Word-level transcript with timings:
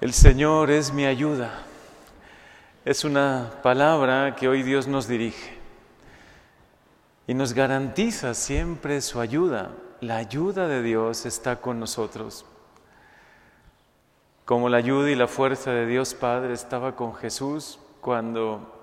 El 0.00 0.14
Señor 0.14 0.70
es 0.70 0.94
mi 0.94 1.04
ayuda. 1.04 1.50
Es 2.86 3.04
una 3.04 3.50
palabra 3.62 4.34
que 4.34 4.48
hoy 4.48 4.62
Dios 4.62 4.88
nos 4.88 5.06
dirige 5.06 5.58
y 7.26 7.34
nos 7.34 7.52
garantiza 7.52 8.32
siempre 8.32 9.02
su 9.02 9.20
ayuda. 9.20 9.72
La 10.00 10.16
ayuda 10.16 10.68
de 10.68 10.82
Dios 10.82 11.26
está 11.26 11.56
con 11.56 11.78
nosotros. 11.78 12.46
Como 14.46 14.70
la 14.70 14.78
ayuda 14.78 15.10
y 15.10 15.16
la 15.16 15.28
fuerza 15.28 15.70
de 15.72 15.84
Dios 15.84 16.14
Padre 16.14 16.54
estaba 16.54 16.96
con 16.96 17.14
Jesús 17.14 17.78
cuando 18.00 18.74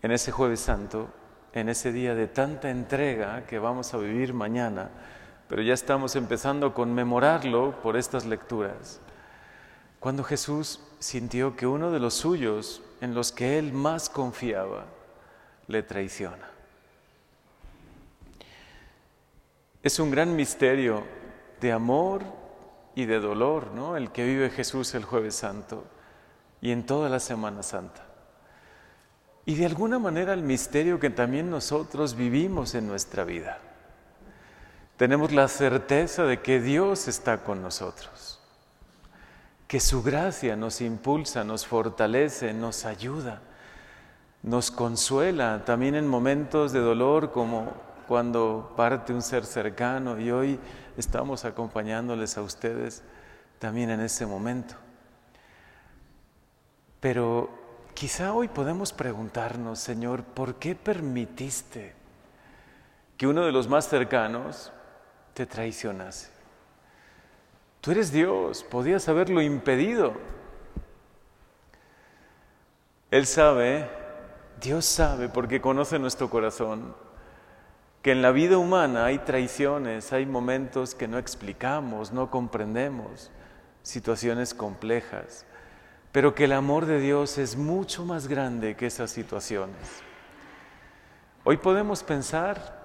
en 0.00 0.12
ese 0.12 0.30
jueves 0.30 0.60
santo, 0.60 1.08
en 1.54 1.68
ese 1.68 1.90
día 1.90 2.14
de 2.14 2.28
tanta 2.28 2.70
entrega 2.70 3.44
que 3.46 3.58
vamos 3.58 3.94
a 3.94 3.98
vivir 3.98 4.32
mañana, 4.32 4.90
pero 5.48 5.60
ya 5.60 5.74
estamos 5.74 6.14
empezando 6.14 6.68
a 6.68 6.74
conmemorarlo 6.74 7.74
por 7.82 7.96
estas 7.96 8.26
lecturas. 8.26 9.00
Cuando 10.00 10.24
Jesús 10.24 10.80
sintió 10.98 11.56
que 11.56 11.66
uno 11.66 11.90
de 11.90 12.00
los 12.00 12.14
suyos, 12.14 12.82
en 13.02 13.14
los 13.14 13.32
que 13.32 13.58
él 13.58 13.74
más 13.74 14.08
confiaba, 14.08 14.86
le 15.66 15.82
traiciona. 15.82 16.48
Es 19.82 19.98
un 19.98 20.10
gran 20.10 20.34
misterio 20.34 21.04
de 21.60 21.72
amor 21.72 22.22
y 22.94 23.04
de 23.04 23.20
dolor, 23.20 23.72
¿no? 23.72 23.94
El 23.94 24.10
que 24.10 24.24
vive 24.24 24.48
Jesús 24.48 24.94
el 24.94 25.04
jueves 25.04 25.34
santo 25.34 25.84
y 26.62 26.72
en 26.72 26.86
toda 26.86 27.10
la 27.10 27.20
Semana 27.20 27.62
Santa. 27.62 28.06
Y 29.44 29.54
de 29.54 29.66
alguna 29.66 29.98
manera 29.98 30.32
el 30.32 30.42
misterio 30.42 30.98
que 30.98 31.10
también 31.10 31.50
nosotros 31.50 32.14
vivimos 32.14 32.74
en 32.74 32.86
nuestra 32.86 33.24
vida. 33.24 33.58
Tenemos 34.96 35.32
la 35.32 35.48
certeza 35.48 36.24
de 36.24 36.40
que 36.40 36.58
Dios 36.60 37.06
está 37.06 37.44
con 37.44 37.60
nosotros 37.60 38.39
que 39.70 39.78
su 39.78 40.02
gracia 40.02 40.56
nos 40.56 40.80
impulsa, 40.80 41.44
nos 41.44 41.64
fortalece, 41.64 42.52
nos 42.52 42.84
ayuda, 42.84 43.40
nos 44.42 44.72
consuela 44.72 45.64
también 45.64 45.94
en 45.94 46.08
momentos 46.08 46.72
de 46.72 46.80
dolor 46.80 47.30
como 47.30 47.72
cuando 48.08 48.72
parte 48.76 49.12
un 49.12 49.22
ser 49.22 49.46
cercano 49.46 50.18
y 50.18 50.32
hoy 50.32 50.58
estamos 50.96 51.44
acompañándoles 51.44 52.36
a 52.36 52.42
ustedes 52.42 53.04
también 53.60 53.90
en 53.90 54.00
ese 54.00 54.26
momento. 54.26 54.74
Pero 56.98 57.48
quizá 57.94 58.32
hoy 58.32 58.48
podemos 58.48 58.92
preguntarnos, 58.92 59.78
Señor, 59.78 60.24
¿por 60.24 60.56
qué 60.56 60.74
permitiste 60.74 61.94
que 63.16 63.28
uno 63.28 63.46
de 63.46 63.52
los 63.52 63.68
más 63.68 63.88
cercanos 63.88 64.72
te 65.32 65.46
traicionase? 65.46 66.39
Tú 67.80 67.92
eres 67.92 68.12
Dios, 68.12 68.62
podías 68.62 69.08
haberlo 69.08 69.40
impedido. 69.40 70.12
Él 73.10 73.26
sabe, 73.26 73.88
Dios 74.60 74.84
sabe, 74.84 75.28
porque 75.28 75.60
conoce 75.62 75.98
nuestro 75.98 76.28
corazón, 76.28 76.94
que 78.02 78.12
en 78.12 78.22
la 78.22 78.32
vida 78.32 78.58
humana 78.58 79.06
hay 79.06 79.18
traiciones, 79.18 80.12
hay 80.12 80.26
momentos 80.26 80.94
que 80.94 81.08
no 81.08 81.18
explicamos, 81.18 82.12
no 82.12 82.30
comprendemos, 82.30 83.30
situaciones 83.82 84.52
complejas, 84.52 85.46
pero 86.12 86.34
que 86.34 86.44
el 86.44 86.52
amor 86.52 86.84
de 86.84 87.00
Dios 87.00 87.38
es 87.38 87.56
mucho 87.56 88.04
más 88.04 88.28
grande 88.28 88.76
que 88.76 88.86
esas 88.86 89.10
situaciones. 89.10 90.02
Hoy 91.44 91.56
podemos 91.56 92.02
pensar 92.02 92.78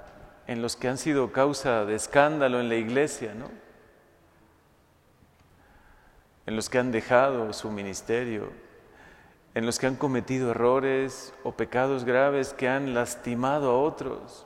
en 0.47 0.61
los 0.61 0.77
que 0.77 0.87
han 0.87 0.97
sido 0.97 1.33
causa 1.33 1.83
de 1.83 1.95
escándalo 1.95 2.61
en 2.61 2.69
la 2.69 2.75
iglesia, 2.75 3.33
¿no? 3.35 3.64
En 6.45 6.55
los 6.55 6.69
que 6.69 6.77
han 6.77 6.91
dejado 6.91 7.53
su 7.53 7.71
ministerio, 7.71 8.51
en 9.53 9.65
los 9.65 9.79
que 9.79 9.87
han 9.87 9.95
cometido 9.95 10.51
errores 10.51 11.33
o 11.43 11.53
pecados 11.53 12.03
graves 12.03 12.53
que 12.53 12.67
han 12.67 12.93
lastimado 12.93 13.71
a 13.71 13.81
otros. 13.81 14.45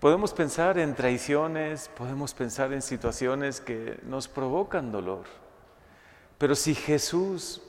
Podemos 0.00 0.32
pensar 0.32 0.78
en 0.78 0.94
traiciones, 0.94 1.90
podemos 1.96 2.32
pensar 2.32 2.72
en 2.72 2.82
situaciones 2.82 3.60
que 3.60 3.98
nos 4.04 4.28
provocan 4.28 4.92
dolor. 4.92 5.24
Pero 6.38 6.54
si 6.54 6.74
Jesús 6.74 7.62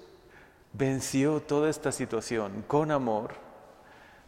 venció 0.73 1.39
toda 1.39 1.69
esta 1.69 1.91
situación 1.91 2.63
con 2.67 2.91
amor, 2.91 3.33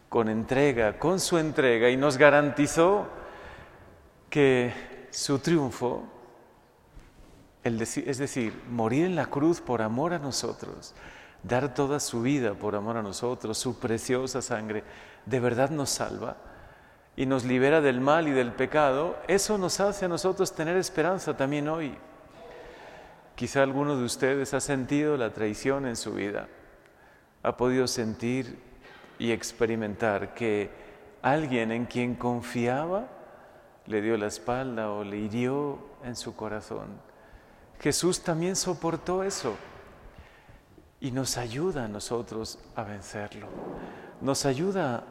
con 0.09 0.29
entrega, 0.29 0.97
con 0.97 1.19
su 1.19 1.37
entrega 1.37 1.89
y 1.89 1.97
nos 1.97 2.17
garantizó 2.17 3.05
que 4.31 4.73
su 5.11 5.39
triunfo 5.39 6.03
es 7.63 8.17
decir, 8.17 8.59
morir 8.69 9.05
en 9.05 9.15
la 9.15 9.27
cruz 9.27 9.61
por 9.61 9.81
amor 9.81 10.13
a 10.13 10.19
nosotros, 10.19 10.93
dar 11.43 11.73
toda 11.73 11.99
su 11.99 12.21
vida 12.21 12.53
por 12.53 12.75
amor 12.75 12.97
a 12.97 13.03
nosotros, 13.03 13.57
su 13.57 13.79
preciosa 13.79 14.41
sangre, 14.41 14.83
de 15.25 15.39
verdad 15.39 15.69
nos 15.69 15.89
salva 15.89 16.37
y 17.15 17.25
nos 17.25 17.43
libera 17.43 17.81
del 17.81 18.01
mal 18.01 18.27
y 18.27 18.31
del 18.31 18.51
pecado, 18.53 19.17
eso 19.27 19.57
nos 19.57 19.79
hace 19.79 20.05
a 20.05 20.09
nosotros 20.09 20.53
tener 20.53 20.75
esperanza 20.77 21.37
también 21.37 21.67
hoy. 21.67 21.95
Quizá 23.35 23.63
alguno 23.63 23.97
de 23.97 24.05
ustedes 24.05 24.53
ha 24.53 24.59
sentido 24.59 25.17
la 25.17 25.33
traición 25.33 25.85
en 25.85 25.95
su 25.95 26.13
vida, 26.13 26.47
ha 27.43 27.57
podido 27.57 27.87
sentir 27.87 28.59
y 29.19 29.31
experimentar 29.31 30.33
que 30.33 30.69
alguien 31.21 31.71
en 31.71 31.85
quien 31.85 32.15
confiaba 32.15 33.07
le 33.85 34.01
dio 34.01 34.17
la 34.17 34.27
espalda 34.27 34.91
o 34.91 35.03
le 35.03 35.17
hirió 35.17 35.79
en 36.03 36.15
su 36.15 36.35
corazón. 36.35 36.87
Jesús 37.81 38.21
también 38.21 38.55
soportó 38.55 39.23
eso 39.23 39.55
y 40.99 41.09
nos 41.09 41.37
ayuda 41.37 41.85
a 41.85 41.87
nosotros 41.87 42.59
a 42.75 42.83
vencerlo. 42.83 43.47
Nos 44.21 44.45
ayuda 44.45 45.03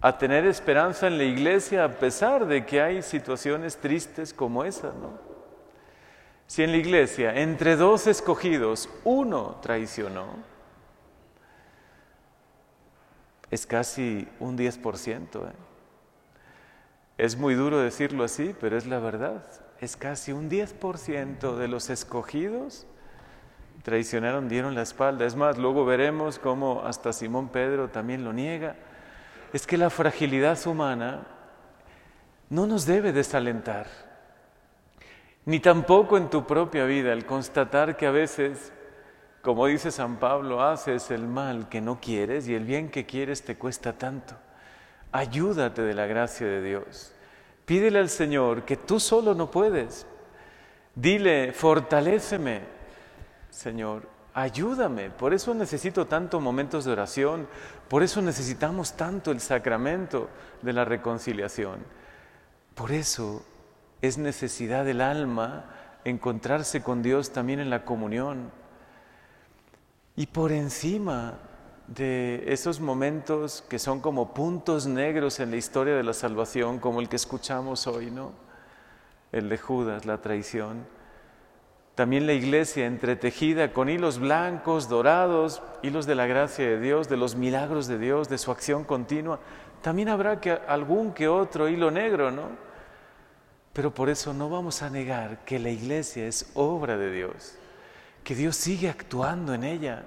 a 0.00 0.16
tener 0.16 0.46
esperanza 0.46 1.06
en 1.06 1.18
la 1.18 1.24
iglesia 1.24 1.84
a 1.84 1.90
pesar 1.90 2.46
de 2.46 2.64
que 2.64 2.80
hay 2.80 3.02
situaciones 3.02 3.76
tristes 3.76 4.32
como 4.32 4.64
esa, 4.64 4.88
¿no? 4.88 5.28
Si 6.46 6.62
en 6.62 6.70
la 6.70 6.78
iglesia, 6.78 7.34
entre 7.34 7.76
dos 7.76 8.06
escogidos, 8.06 8.88
uno 9.04 9.56
traicionó, 9.60 10.28
es 13.50 13.66
casi 13.66 14.26
un 14.40 14.56
10%. 14.56 15.46
¿eh? 15.46 15.52
Es 17.18 17.36
muy 17.36 17.52
duro 17.52 17.80
decirlo 17.80 18.24
así, 18.24 18.56
pero 18.58 18.78
es 18.78 18.86
la 18.86 18.98
verdad 18.98 19.44
es 19.80 19.96
casi 19.96 20.32
un 20.32 20.50
10% 20.50 21.56
de 21.56 21.68
los 21.68 21.90
escogidos 21.90 22.86
traicionaron, 23.82 24.48
dieron 24.48 24.74
la 24.74 24.82
espalda. 24.82 25.24
Es 25.24 25.34
más, 25.34 25.56
luego 25.56 25.84
veremos 25.84 26.38
cómo 26.38 26.82
hasta 26.84 27.12
Simón 27.12 27.48
Pedro 27.48 27.88
también 27.88 28.24
lo 28.24 28.32
niega. 28.32 28.76
Es 29.52 29.66
que 29.66 29.78
la 29.78 29.88
fragilidad 29.88 30.58
humana 30.66 31.26
no 32.50 32.66
nos 32.66 32.84
debe 32.84 33.12
desalentar, 33.12 33.86
ni 35.44 35.60
tampoco 35.60 36.18
en 36.18 36.28
tu 36.28 36.46
propia 36.46 36.84
vida 36.84 37.12
el 37.12 37.24
constatar 37.24 37.96
que 37.96 38.06
a 38.06 38.10
veces, 38.10 38.72
como 39.40 39.66
dice 39.66 39.90
San 39.90 40.18
Pablo, 40.18 40.62
haces 40.62 41.10
el 41.10 41.26
mal 41.26 41.68
que 41.68 41.80
no 41.80 41.98
quieres 42.00 42.46
y 42.48 42.54
el 42.54 42.64
bien 42.64 42.90
que 42.90 43.06
quieres 43.06 43.42
te 43.42 43.56
cuesta 43.56 43.94
tanto. 43.94 44.34
Ayúdate 45.12 45.80
de 45.80 45.94
la 45.94 46.06
gracia 46.06 46.46
de 46.46 46.62
Dios. 46.62 47.14
Pídele 47.68 47.98
al 47.98 48.08
Señor 48.08 48.64
que 48.64 48.78
tú 48.78 48.98
solo 48.98 49.34
no 49.34 49.50
puedes. 49.50 50.06
Dile, 50.94 51.52
fortaléceme, 51.52 52.62
Señor, 53.50 54.08
ayúdame. 54.32 55.10
Por 55.10 55.34
eso 55.34 55.52
necesito 55.52 56.06
tanto 56.06 56.40
momentos 56.40 56.86
de 56.86 56.92
oración, 56.92 57.46
por 57.88 58.02
eso 58.02 58.22
necesitamos 58.22 58.94
tanto 58.94 59.32
el 59.32 59.40
sacramento 59.40 60.30
de 60.62 60.72
la 60.72 60.86
reconciliación. 60.86 61.80
Por 62.74 62.90
eso 62.90 63.44
es 64.00 64.16
necesidad 64.16 64.86
del 64.86 65.02
alma 65.02 65.66
encontrarse 66.04 66.82
con 66.82 67.02
Dios 67.02 67.32
también 67.32 67.60
en 67.60 67.68
la 67.68 67.84
comunión. 67.84 68.50
Y 70.16 70.28
por 70.28 70.52
encima 70.52 71.38
de 71.88 72.44
esos 72.48 72.80
momentos 72.80 73.64
que 73.68 73.78
son 73.78 74.00
como 74.00 74.34
puntos 74.34 74.86
negros 74.86 75.40
en 75.40 75.50
la 75.50 75.56
historia 75.56 75.96
de 75.96 76.02
la 76.02 76.12
salvación, 76.12 76.78
como 76.78 77.00
el 77.00 77.08
que 77.08 77.16
escuchamos 77.16 77.86
hoy, 77.86 78.10
¿no? 78.10 78.32
El 79.32 79.48
de 79.48 79.56
Judas, 79.56 80.04
la 80.04 80.20
traición. 80.20 80.86
También 81.94 82.26
la 82.26 82.34
iglesia 82.34 82.86
entretejida 82.86 83.72
con 83.72 83.88
hilos 83.88 84.18
blancos, 84.18 84.88
dorados, 84.88 85.62
hilos 85.82 86.06
de 86.06 86.14
la 86.14 86.26
gracia 86.26 86.64
de 86.64 86.78
Dios, 86.78 87.08
de 87.08 87.16
los 87.16 87.34
milagros 87.34 87.88
de 87.88 87.98
Dios, 87.98 88.28
de 88.28 88.38
su 88.38 88.52
acción 88.52 88.84
continua. 88.84 89.40
También 89.82 90.08
habrá 90.08 90.40
que 90.40 90.52
algún 90.52 91.12
que 91.12 91.26
otro 91.26 91.68
hilo 91.68 91.90
negro, 91.90 92.30
¿no? 92.30 92.50
Pero 93.72 93.94
por 93.94 94.10
eso 94.10 94.34
no 94.34 94.50
vamos 94.50 94.82
a 94.82 94.90
negar 94.90 95.44
que 95.44 95.58
la 95.58 95.70
iglesia 95.70 96.26
es 96.26 96.50
obra 96.54 96.98
de 96.98 97.10
Dios, 97.10 97.56
que 98.24 98.34
Dios 98.34 98.56
sigue 98.56 98.88
actuando 98.90 99.54
en 99.54 99.64
ella, 99.64 100.04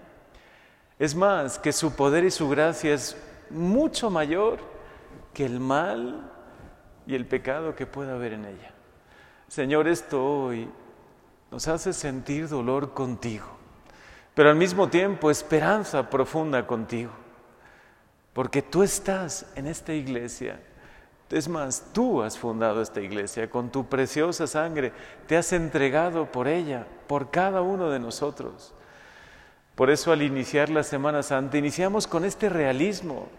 es 1.01 1.15
más, 1.15 1.57
que 1.57 1.73
su 1.73 1.95
poder 1.95 2.25
y 2.25 2.29
su 2.29 2.47
gracia 2.47 2.93
es 2.93 3.17
mucho 3.49 4.11
mayor 4.11 4.59
que 5.33 5.43
el 5.43 5.59
mal 5.59 6.29
y 7.07 7.15
el 7.15 7.25
pecado 7.25 7.73
que 7.75 7.87
pueda 7.87 8.13
haber 8.13 8.33
en 8.33 8.45
ella. 8.45 8.71
Señor, 9.47 9.87
esto 9.87 10.23
hoy 10.23 10.69
nos 11.49 11.67
hace 11.67 11.91
sentir 11.91 12.47
dolor 12.47 12.93
contigo, 12.93 13.47
pero 14.35 14.51
al 14.51 14.55
mismo 14.57 14.89
tiempo 14.89 15.31
esperanza 15.31 16.07
profunda 16.07 16.67
contigo, 16.67 17.09
porque 18.31 18.61
tú 18.61 18.83
estás 18.83 19.47
en 19.55 19.65
esta 19.65 19.95
iglesia. 19.95 20.59
Es 21.31 21.47
más, 21.47 21.83
tú 21.93 22.21
has 22.21 22.37
fundado 22.37 22.79
esta 22.79 23.01
iglesia 23.01 23.49
con 23.49 23.71
tu 23.71 23.87
preciosa 23.87 24.45
sangre, 24.45 24.93
te 25.25 25.35
has 25.35 25.51
entregado 25.51 26.31
por 26.31 26.47
ella, 26.47 26.85
por 27.07 27.31
cada 27.31 27.63
uno 27.63 27.89
de 27.89 27.97
nosotros. 27.97 28.75
Por 29.81 29.89
eso 29.89 30.11
al 30.11 30.21
iniciar 30.21 30.69
la 30.69 30.83
Semana 30.83 31.23
Santa 31.23 31.57
iniciamos 31.57 32.05
con 32.05 32.23
este 32.23 32.49
realismo, 32.49 33.29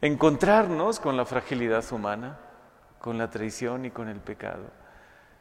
encontrarnos 0.00 1.00
con 1.00 1.16
la 1.16 1.24
fragilidad 1.24 1.84
humana, 1.92 2.38
con 3.00 3.18
la 3.18 3.28
traición 3.28 3.84
y 3.84 3.90
con 3.90 4.06
el 4.06 4.20
pecado. 4.20 4.62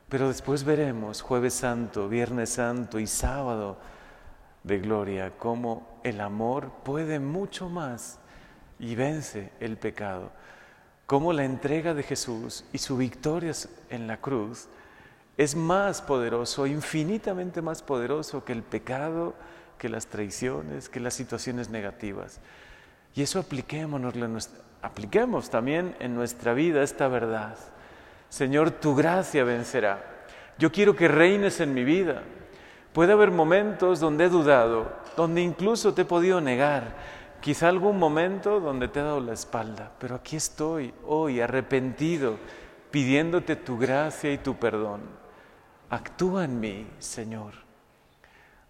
Pero 0.09 0.27
después 0.27 0.63
veremos 0.63 1.21
jueves 1.21 1.53
santo, 1.53 2.09
viernes 2.09 2.50
santo 2.50 2.98
y 2.98 3.06
sábado 3.06 3.77
de 4.63 4.80
gloria 4.80 5.33
cómo 5.38 6.00
el 6.04 6.19
amor 6.19 6.71
puede 6.83 7.19
mucho 7.19 7.69
más 7.69 8.18
y 8.80 8.95
vence 8.95 9.51
el 9.59 9.77
pecado. 9.77 10.31
Cómo 11.06 11.31
la 11.31 11.45
entrega 11.45 11.94
de 11.94 12.01
Jesús 12.01 12.65
y 12.74 12.80
su 12.80 12.97
victoria 12.97 13.54
en 13.92 14.07
la 14.07 14.18
cruz 14.18 14.68
es 15.38 15.56
más 15.56 16.01
poderoso, 16.01 16.65
infinitamente 16.65 17.62
más 17.62 17.83
poderoso 17.83 18.44
que 18.44 18.54
el 18.54 18.63
pecado, 18.63 19.36
que 19.81 19.89
las 19.89 20.06
traiciones, 20.06 20.89
que 20.89 21.00
las 21.00 21.16
situaciones 21.16 21.72
negativas. 21.72 22.39
Y 23.16 23.24
eso 23.24 23.39
apliquemos 23.39 25.50
también 25.50 25.95
en 26.00 26.13
nuestra 26.13 26.54
vida 26.54 26.83
esta 26.83 27.07
verdad. 27.07 27.57
Señor, 28.30 28.69
tu 28.69 28.94
gracia 28.94 29.44
vencerá. 29.44 30.28
Yo 30.60 30.72
quiero 30.72 30.95
que 30.95 31.07
reines 31.07 31.62
en 31.62 31.74
mi 31.74 31.83
vida. 31.83 32.22
Puede 32.94 33.13
haber 33.13 33.31
momentos 33.31 34.00
donde 34.00 34.25
he 34.25 34.30
dudado, 34.30 34.94
donde 35.18 35.42
incluso 35.42 35.95
te 35.95 36.04
he 36.04 36.06
podido 36.06 36.42
negar, 36.42 36.95
quizá 37.42 37.68
algún 37.68 37.98
momento 37.98 38.60
donde 38.60 38.88
te 38.88 39.00
he 39.00 39.04
dado 39.04 39.19
la 39.19 39.33
espalda, 39.33 39.94
pero 39.98 40.13
aquí 40.13 40.36
estoy 40.36 40.94
hoy 41.07 41.42
arrepentido, 41.42 42.38
pidiéndote 42.92 43.56
tu 43.56 43.80
gracia 43.80 44.31
y 44.31 44.38
tu 44.38 44.57
perdón. 44.57 45.01
Actúa 45.89 46.45
en 46.45 46.60
mí, 46.60 46.88
Señor 47.00 47.70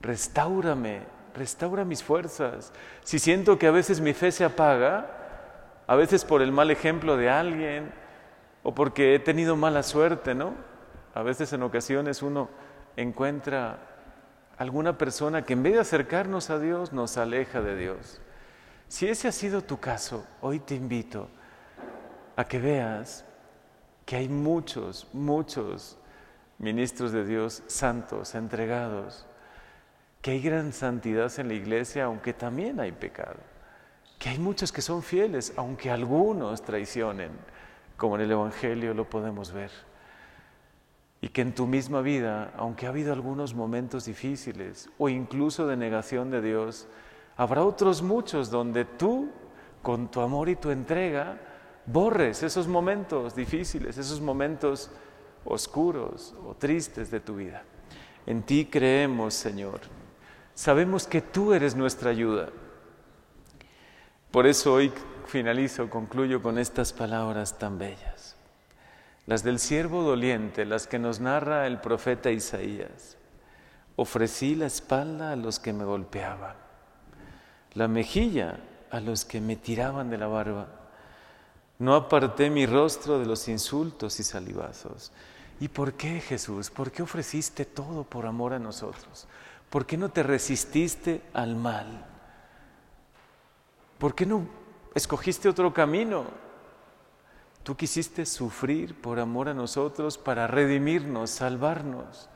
restaurame, 0.01 1.01
restaura 1.36 1.86
mis 1.86 2.03
fuerzas. 2.03 2.74
Si 3.03 3.19
siento 3.19 3.57
que 3.57 3.68
a 3.68 3.71
veces 3.71 4.01
mi 4.01 4.13
fe 4.13 4.31
se 4.31 4.44
apaga, 4.44 5.09
a 5.88 5.95
veces 5.95 6.25
por 6.25 6.42
el 6.42 6.51
mal 6.51 6.71
ejemplo 6.71 7.18
de 7.18 7.30
alguien 7.30 7.92
o 8.63 8.74
porque 8.74 9.15
he 9.15 9.19
tenido 9.19 9.56
mala 9.56 9.83
suerte, 9.83 10.36
¿no? 10.36 10.53
A 11.13 11.24
veces 11.24 11.51
en 11.53 11.63
ocasiones 11.63 12.21
uno 12.21 12.50
encuentra 12.95 13.80
alguna 14.57 14.98
persona 14.98 15.44
que 15.44 15.53
en 15.53 15.63
vez 15.63 15.74
de 15.74 15.80
acercarnos 15.80 16.50
a 16.50 16.59
Dios 16.59 16.94
nos 16.94 17.18
aleja 17.18 17.62
de 17.62 17.75
Dios. 17.75 18.21
Si 18.88 19.07
ese 19.07 19.27
ha 19.27 19.31
sido 19.31 19.63
tu 19.63 19.80
caso, 19.80 20.25
hoy 20.42 20.59
te 20.59 20.75
invito 20.75 21.27
a 22.36 22.44
que 22.45 22.59
veas 22.59 23.25
que 24.06 24.18
hay 24.18 24.30
muchos, 24.30 25.07
muchos 25.13 25.98
ministros 26.57 27.12
de 27.12 27.25
Dios 27.25 27.63
santos, 27.68 28.36
entregados, 28.36 29.25
que 30.21 30.31
hay 30.31 30.41
gran 30.41 30.71
santidad 30.71 31.31
en 31.39 31.47
la 31.47 31.56
iglesia, 31.56 32.06
aunque 32.06 32.33
también 32.33 32.79
hay 32.79 32.91
pecado, 32.91 33.38
que 34.19 34.29
hay 34.29 34.38
muchos 34.38 34.71
que 34.71 34.81
son 34.81 35.01
fieles, 35.01 35.51
aunque 35.56 35.89
algunos 35.89 36.62
traicionen, 36.62 37.31
como 37.97 38.15
en 38.15 38.21
el 38.21 38.31
Evangelio 38.31 38.94
lo 38.94 39.09
podemos 39.09 39.51
ver, 39.51 39.71
y 41.21 41.29
que 41.29 41.41
en 41.41 41.53
tu 41.53 41.65
misma 41.65 42.01
vida, 42.01 42.53
aunque 42.56 42.85
ha 42.85 42.89
habido 42.89 43.13
algunos 43.13 43.53
momentos 43.53 44.06
difíciles 44.06 44.89
o 44.97 45.09
incluso 45.09 45.68
de 45.68 45.77
negación 45.77 46.29
de 46.29 46.41
Dios, 46.41 46.88
habrá 47.38 47.63
otros 47.63 48.01
muchos 48.01 48.50
donde 48.51 48.85
tú, 48.85 49.29
con 49.81 50.09
tu 50.09 50.21
amor 50.21 50.50
y 50.50 50.56
tu 50.56 50.69
entrega, 50.69 51.39
borres 51.88 52.44
esos 52.44 52.67
momentos 52.67 53.35
difíciles, 53.35 53.97
esos 53.97 54.21
momentos 54.21 54.91
oscuros 55.45 56.35
o 56.45 56.53
tristes 56.53 57.09
de 57.09 57.19
tu 57.19 57.35
vida. 57.35 57.63
En 58.27 58.44
ti 58.44 58.65
creemos, 58.65 59.33
Señor 59.33 60.00
Sabemos 60.62 61.08
que 61.08 61.24
tú 61.24 61.54
eres 61.54 61.75
nuestra 61.75 62.12
ayuda. 62.12 62.50
Por 64.30 64.46
eso 64.46 64.74
hoy 64.74 64.94
finalizo, 65.25 65.90
concluyo 65.90 66.44
con 66.44 66.60
estas 66.60 66.94
palabras 66.94 67.58
tan 67.58 67.80
bellas. 67.80 68.36
Las 69.25 69.42
del 69.42 69.58
siervo 69.58 70.04
doliente, 70.04 70.66
las 70.66 70.86
que 70.86 71.00
nos 71.00 71.19
narra 71.19 71.66
el 71.66 71.81
profeta 71.81 72.30
Isaías. 72.30 73.18
Ofrecí 73.96 74.54
la 74.54 74.68
espalda 74.68 75.31
a 75.31 75.36
los 75.36 75.58
que 75.58 75.74
me 75.74 75.84
golpeaban, 75.84 76.56
la 77.74 77.88
mejilla 77.88 78.60
a 78.92 79.00
los 79.00 79.25
que 79.25 79.42
me 79.42 79.56
tiraban 79.56 80.12
de 80.12 80.19
la 80.19 80.28
barba. 80.28 80.68
No 81.80 81.96
aparté 81.96 82.52
mi 82.52 82.68
rostro 82.68 83.18
de 83.18 83.25
los 83.25 83.48
insultos 83.48 84.19
y 84.19 84.24
salivazos. 84.24 85.12
¿Y 85.60 85.69
por 85.69 85.94
qué, 85.94 86.19
Jesús? 86.19 86.69
¿Por 86.69 86.92
qué 86.92 87.02
ofreciste 87.02 87.66
todo 87.66 88.04
por 88.04 88.28
amor 88.28 88.54
a 88.54 88.60
nosotros? 88.60 89.28
¿Por 89.71 89.85
qué 89.85 89.95
no 89.95 90.09
te 90.09 90.21
resististe 90.21 91.21
al 91.33 91.56
mal? 91.56 92.06
¿Por 93.97 94.13
qué 94.13 94.25
no 94.25 94.45
escogiste 94.94 95.47
otro 95.47 95.73
camino? 95.73 96.25
Tú 97.63 97.77
quisiste 97.77 98.25
sufrir 98.25 99.00
por 99.00 99.18
amor 99.18 99.47
a 99.47 99.53
nosotros 99.53 100.18
para 100.18 100.45
redimirnos, 100.45 101.29
salvarnos. 101.29 102.27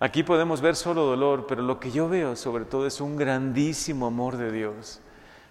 Aquí 0.00 0.24
podemos 0.24 0.60
ver 0.60 0.74
solo 0.74 1.04
dolor, 1.04 1.46
pero 1.46 1.62
lo 1.62 1.78
que 1.78 1.92
yo 1.92 2.08
veo 2.08 2.34
sobre 2.34 2.64
todo 2.64 2.88
es 2.88 3.00
un 3.00 3.16
grandísimo 3.16 4.08
amor 4.08 4.36
de 4.36 4.50
Dios. 4.50 5.00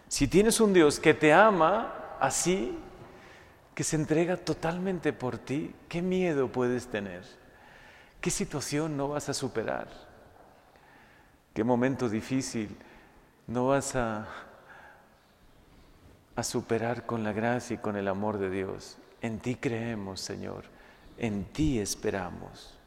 Si 0.10 0.27
tienes 0.27 0.60
un 0.60 0.74
Dios 0.74 1.00
que 1.00 1.13
te 1.13 1.31
ama 1.31 2.18
así, 2.19 2.77
que 3.74 3.86
se 3.86 3.95
entrega 3.95 4.36
totalmente 4.36 5.13
por 5.13 5.38
ti, 5.38 5.74
¿qué 5.88 6.01
miedo 6.01 6.50
puedes 6.51 6.88
tener? 6.88 7.24
¿Qué 8.19 8.30
situación 8.30 8.98
no 8.98 9.07
vas 9.07 9.30
a 9.30 9.33
superar? 9.33 10.06
Qué 11.57 11.63
momento 11.63 12.07
difícil 12.07 12.77
no 13.48 13.65
vas 13.69 13.95
a, 13.95 14.27
a 16.36 16.44
superar 16.44 17.07
con 17.07 17.24
la 17.24 17.33
gracia 17.33 17.74
y 17.74 17.77
con 17.80 17.95
el 17.95 18.07
amor 18.09 18.38
de 18.38 18.51
Dios. 18.51 19.00
En 19.24 19.39
ti 19.39 19.56
creemos, 19.56 20.21
Señor, 20.21 20.65
en 21.18 21.45
ti 21.45 21.80
esperamos, 21.80 22.77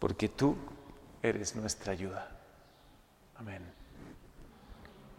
porque 0.00 0.28
tú 0.28 0.56
eres 1.22 1.54
nuestra 1.54 1.92
ayuda. 1.92 2.36
Amén. 3.36 3.62